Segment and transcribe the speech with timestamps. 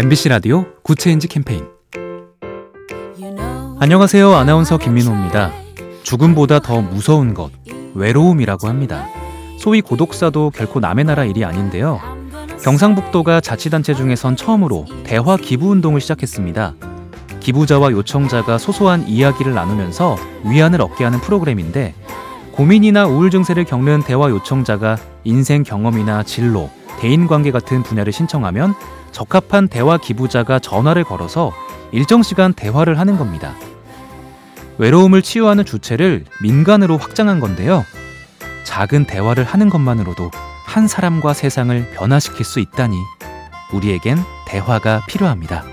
[0.00, 1.66] MBC 라디오 Good Change 캠페인
[3.80, 4.32] 안녕하세요.
[4.32, 5.50] 아나운서 김민호입니다.
[6.04, 7.50] 죽음보다 더 무서운 것,
[7.94, 9.08] 외로움이라고 합니다.
[9.58, 12.00] 소위 고독사도 결코 남의 나라 일이 아닌데요.
[12.62, 16.74] 경상북도가 자치단체 중에선 처음으로 대화 기부 운동을 시작했습니다.
[17.40, 21.96] 기부자와 요청자가 소소한 이야기를 나누면서 위안을 얻게 하는 프로그램인데
[22.52, 28.74] 고민이나 우울 증세를 겪는 대화 요청자가 인생 경험이나 진로, 대인 관계 같은 분야를 신청하면
[29.12, 31.52] 적합한 대화 기부자가 전화를 걸어서
[31.92, 33.54] 일정 시간 대화를 하는 겁니다.
[34.78, 37.84] 외로움을 치유하는 주체를 민간으로 확장한 건데요.
[38.64, 40.30] 작은 대화를 하는 것만으로도
[40.64, 42.96] 한 사람과 세상을 변화시킬 수 있다니
[43.72, 45.64] 우리에겐 대화가 필요합니다.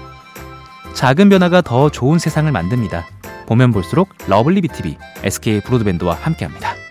[0.94, 3.05] 작은 변화가 더 좋은 세상을 만듭니다.
[3.48, 6.84] 보면 볼수록 lovely B tv SK 브로드밴드와 함께합니다.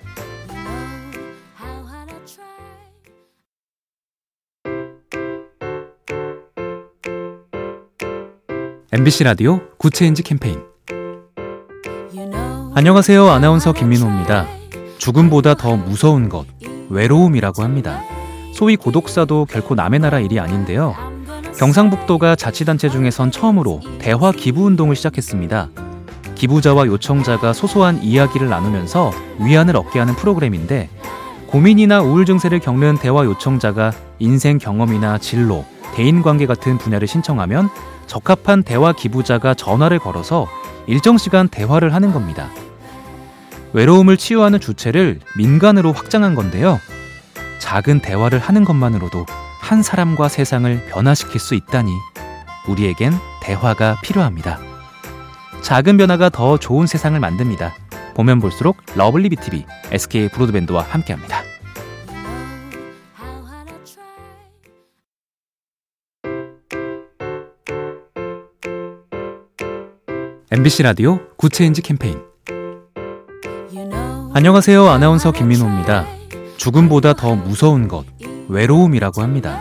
[8.97, 10.61] MBC 라디오 Good Change 캠페인
[12.77, 13.29] 안녕하세요.
[13.29, 14.47] 아나운서 김민호입니다.
[14.99, 16.47] 죽음보다 더 무서운 것,
[16.91, 18.03] 외로움이라고 합니다.
[18.53, 20.95] 소위 고독사도 결코 남의 나라 일이 아닌데요.
[21.59, 25.71] 경상북도가 자치단체 중에선 처음으로 대화 기부 운동을 시작했습니다.
[26.37, 30.89] 기부자와 요청자가 소소한 이야기를 나누면서 위안을 얻게 하는 프로그램인데
[31.49, 37.71] 고민이나 우울 증세를 겪는 대화 요청자가 인생 경험이나 진로, 대인 관계 같은 분야를 신청하면
[38.07, 40.47] 적합한 대화 기부자가 전화를 걸어서
[40.87, 42.51] 일정 시간 대화를 하는 겁니다.
[43.73, 46.81] 외로움을 치유하는 주체를 민간으로 확장한 건데요.
[47.59, 49.25] 작은 대화를 하는 것만으로도
[49.61, 51.91] 한 사람과 세상을 변화시킬 수 있다니
[52.69, 54.59] 우리에겐 대화가 필요합니다.
[55.63, 57.73] 작은 변화가 더 좋은 세상을 만듭니다.
[58.15, 61.54] 보면 볼수록 lovely B tv SK 브로드밴드와 함께합니다.
[70.57, 72.17] MBC 라디오 Good Change 캠페인
[74.33, 74.89] 안녕하세요.
[74.89, 76.07] 아나운서 김민호입니다.
[76.59, 78.05] 죽음보다 더 무서운 것,
[78.47, 79.61] 외로움이라고 합니다.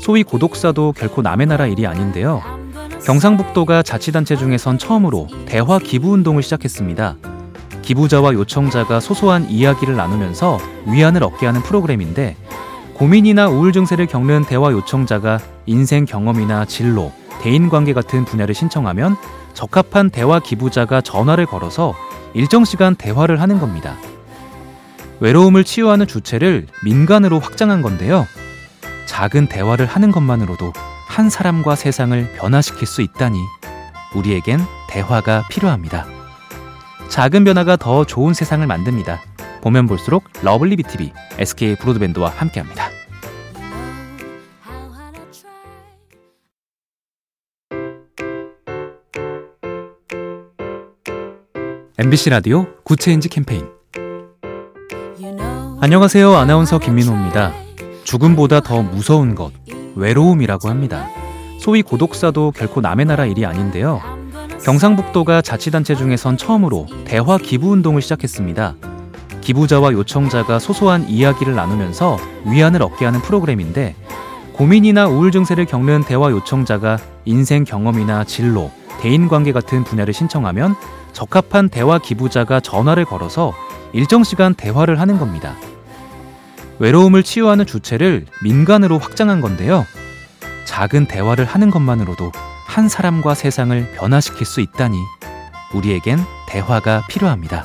[0.00, 2.42] 소위 고독사도 결코 남의 나라 일이 아닌데요.
[3.04, 7.18] 경상북도가 자치단체 중에선 처음으로 대화 기부 운동을 시작했습니다.
[7.82, 12.36] 기부자와 요청자가 소소한 이야기를 나누면서 위안을 얻게 하는 프로그램인데
[12.94, 19.16] 고민이나 우울 증세를 겪는 대화 요청자가 인생 경험이나 진로, 대인 관계 같은 분야를 신청하면
[19.54, 21.94] 적합한 대화 기부자가 전화를 걸어서
[22.34, 23.96] 일정 시간 대화를 하는 겁니다.
[25.20, 28.26] 외로움을 치유하는 주체를 민간으로 확장한 건데요.
[29.06, 30.72] 작은 대화를 하는 것만으로도
[31.06, 33.38] 한 사람과 세상을 변화시킬 수 있다니
[34.14, 36.06] 우리에겐 대화가 필요합니다.
[37.08, 39.20] 작은 변화가 더 좋은 세상을 만듭니다.
[39.60, 43.01] 보면 볼수록 lovely B tv SK 브로드밴드와 함께합니다.
[51.98, 53.68] MBC 라디오 Good Change 캠페인
[55.78, 56.34] 안녕하세요.
[56.34, 57.52] 아나운서 김민호입니다.
[58.04, 59.52] 죽음보다 더 무서운 것,
[59.94, 61.06] 외로움이라고 합니다.
[61.60, 64.00] 소위 고독사도 결코 남의 나라 일이 아닌데요.
[64.64, 68.74] 경상북도가 자치단체 중에선 처음으로 대화 기부 운동을 시작했습니다.
[69.42, 72.16] 기부자와 요청자가 소소한 이야기를 나누면서
[72.46, 73.96] 위안을 얻게 하는 프로그램인데
[74.54, 78.70] 고민이나 우울 증세를 겪는 대화 요청자가 인생 경험이나 진로,
[79.02, 80.76] 대인 관계 같은 분야를 신청하면
[81.12, 83.52] 적합한 대화 기부자가 전화를 걸어서
[83.92, 85.56] 일정 시간 대화를 하는 겁니다.
[86.78, 89.84] 외로움을 치유하는 주체를 민간으로 확장한 건데요.
[90.66, 92.30] 작은 대화를 하는 것만으로도
[92.68, 94.96] 한 사람과 세상을 변화시킬 수 있다니
[95.74, 97.64] 우리에겐 대화가 필요합니다.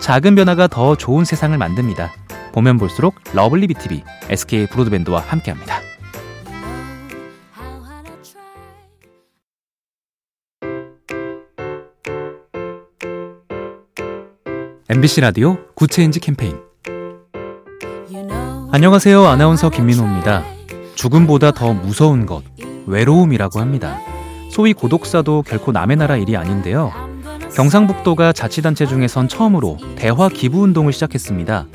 [0.00, 2.12] 작은 변화가 더 좋은 세상을 만듭니다.
[2.52, 5.83] 보면 볼수록 lovely B tv SK 브로드밴드와 함께합니다.
[14.86, 16.58] MBC 라디오 Good Change 캠페인
[18.70, 19.24] 안녕하세요.
[19.24, 20.44] 아나운서 김민호입니다.
[20.94, 22.42] 죽음보다 더 무서운 것,
[22.86, 23.98] 외로움이라고 합니다.
[24.50, 26.92] 소위 고독사도 결코 남의 나라 일이 아닌데요.
[27.56, 31.66] 경상북도가 자치단체 중에선 처음으로 대화 기부 운동을 시작했습니다.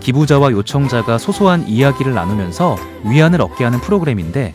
[0.00, 4.54] 기부자와 요청자가 소소한 이야기를 나누면서 위안을 얻게 하는 프로그램인데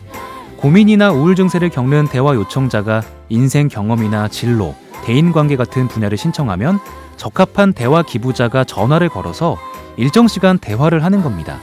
[0.58, 6.80] 고민이나 우울 증세를 겪는 대화 요청자가 인생 경험이나 진로, 대인 관계 같은 분야를 신청하면
[7.18, 9.58] 적합한 대화 기부자가 전화를 걸어서
[9.98, 11.60] 일정 시간 대화를 하는 겁니다.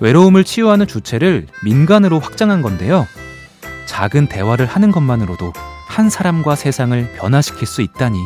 [0.00, 3.06] 외로움을 치유하는 주체를 민간으로 확장한 건데요.
[3.86, 5.52] 작은 대화를 하는 것만으로도
[5.86, 8.18] 한 사람과 세상을 변화시킬 수 있다니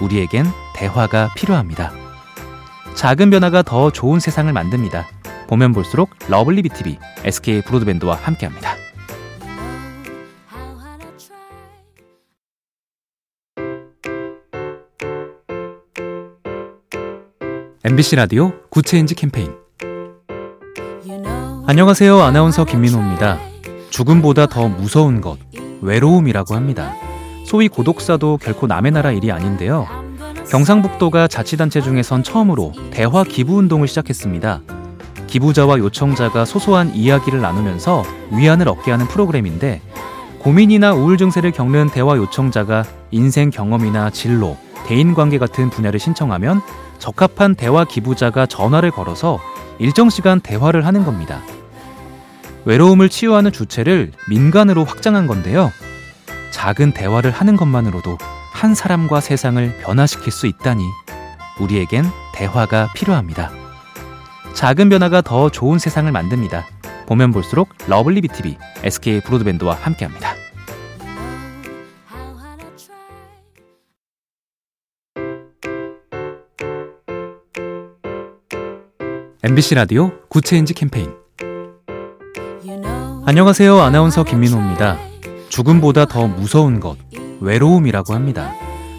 [0.00, 1.92] 우리에겐 대화가 필요합니다.
[2.94, 5.06] 작은 변화가 더 좋은 세상을 만듭니다.
[5.48, 8.79] 보면 볼수록 lovely B tv SK 브로드밴드와 함께합니다.
[17.82, 19.54] MBC 라디오 Good Change 캠페인
[21.66, 22.20] 안녕하세요.
[22.20, 23.38] 아나운서 김민호입니다.
[23.88, 25.38] 죽음보다 더 무서운 것,
[25.80, 26.92] 외로움이라고 합니다.
[27.46, 29.86] 소위 고독사도 결코 남의 나라 일이 아닌데요.
[30.50, 34.60] 경상북도가 자치단체 중에선 처음으로 대화 기부 운동을 시작했습니다.
[35.26, 39.80] 기부자와 요청자가 소소한 이야기를 나누면서 위안을 얻게 하는 프로그램인데
[40.40, 46.60] 고민이나 우울 증세를 겪는 대화 요청자가 인생 경험이나 진로, 대인 관계 같은 분야를 신청하면
[47.00, 49.40] 적합한 대화 기부자가 전화를 걸어서
[49.78, 51.40] 일정 시간 대화를 하는 겁니다.
[52.64, 55.72] 외로움을 치유하는 주체를 민간으로 확장한 건데요.
[56.52, 58.18] 작은 대화를 하는 것만으로도
[58.52, 60.84] 한 사람과 세상을 변화시킬 수 있다니
[61.58, 62.04] 우리에겐
[62.34, 63.50] 대화가 필요합니다.
[64.54, 66.66] 작은 변화가 더 좋은 세상을 만듭니다.
[67.06, 70.29] 보면 볼수록 lovely B tv SK 브로드밴드와 함께합니다.
[79.42, 81.14] MBC 라디오 Good Change 캠페인
[83.24, 83.80] 안녕하세요.
[83.80, 84.98] 아나운서 김민호입니다.
[85.48, 86.98] 죽음보다 더 무서운 것,
[87.40, 88.52] 외로움이라고 합니다.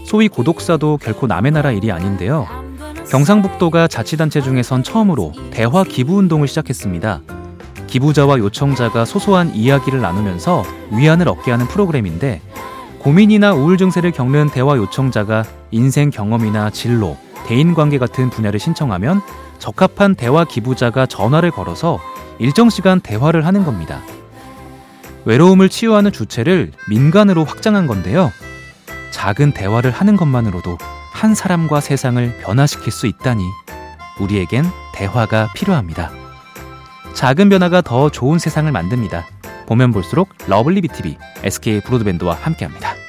[0.08, 2.48] 소위 고독사도 결코 남의 나라 일이 아닌데요.
[3.12, 7.22] 경상북도가 자치단체 중에선 처음으로 대화 기부 운동을 시작했습니다.
[7.86, 12.42] 기부자와 요청자가 소소한 이야기를 나누면서 위안을 얻게 하는 프로그램인데
[13.02, 17.18] 고민이나 우울 증세를 겪는 대화 요청자가 인생 경험이나 진로,
[17.48, 19.22] 대인 관계 같은 분야를 신청하면
[19.58, 22.00] 적합한 대화 기부자가 전화를 걸어서
[22.38, 24.02] 일정 시간 대화를 하는 겁니다.
[25.26, 28.32] 외로움을 치유하는 주체를 민간으로 확장한 건데요.
[29.10, 30.78] 작은 대화를 하는 것만으로도
[31.12, 33.44] 한 사람과 세상을 변화시킬 수 있다니
[34.20, 34.64] 우리에겐
[34.94, 36.12] 대화가 필요합니다.
[37.16, 39.26] 작은 변화가 더 좋은 세상을 만듭니다.
[39.72, 43.01] 보면 볼수록 lovely B tv SK 브로드밴드와 함께합니다.